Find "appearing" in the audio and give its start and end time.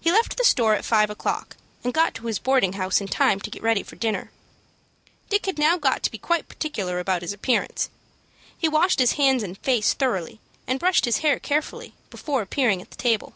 12.42-12.80